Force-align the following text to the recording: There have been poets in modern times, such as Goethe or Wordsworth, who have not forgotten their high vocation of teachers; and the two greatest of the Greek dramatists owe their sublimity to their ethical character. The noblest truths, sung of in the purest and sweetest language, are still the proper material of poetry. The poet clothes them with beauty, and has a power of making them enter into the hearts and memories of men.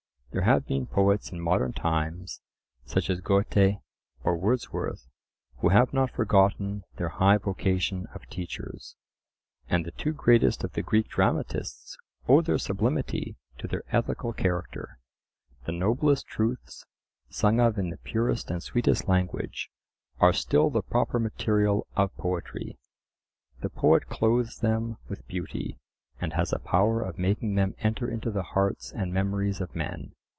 There 0.33 0.43
have 0.43 0.65
been 0.65 0.87
poets 0.87 1.33
in 1.33 1.41
modern 1.41 1.73
times, 1.73 2.39
such 2.85 3.09
as 3.09 3.19
Goethe 3.19 3.81
or 4.23 4.37
Wordsworth, 4.37 5.05
who 5.57 5.67
have 5.67 5.91
not 5.91 6.09
forgotten 6.09 6.85
their 6.95 7.09
high 7.09 7.35
vocation 7.35 8.07
of 8.15 8.25
teachers; 8.29 8.95
and 9.67 9.83
the 9.83 9.91
two 9.91 10.13
greatest 10.13 10.63
of 10.63 10.71
the 10.71 10.83
Greek 10.83 11.09
dramatists 11.09 11.97
owe 12.29 12.39
their 12.41 12.57
sublimity 12.57 13.35
to 13.57 13.67
their 13.67 13.83
ethical 13.91 14.31
character. 14.31 14.99
The 15.65 15.73
noblest 15.73 16.27
truths, 16.27 16.85
sung 17.29 17.59
of 17.59 17.77
in 17.77 17.89
the 17.89 17.97
purest 17.97 18.49
and 18.49 18.63
sweetest 18.63 19.09
language, 19.09 19.69
are 20.21 20.31
still 20.31 20.69
the 20.69 20.81
proper 20.81 21.19
material 21.19 21.87
of 21.97 22.15
poetry. 22.15 22.79
The 23.59 23.69
poet 23.69 24.07
clothes 24.07 24.59
them 24.59 24.95
with 25.09 25.27
beauty, 25.27 25.81
and 26.21 26.31
has 26.31 26.53
a 26.53 26.59
power 26.59 27.01
of 27.01 27.19
making 27.19 27.55
them 27.55 27.75
enter 27.79 28.09
into 28.09 28.31
the 28.31 28.43
hearts 28.43 28.93
and 28.93 29.11
memories 29.13 29.59
of 29.59 29.75
men. 29.75 30.13